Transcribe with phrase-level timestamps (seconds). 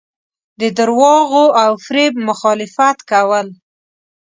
[0.61, 3.47] د درواغو او فریب مخالفت کول.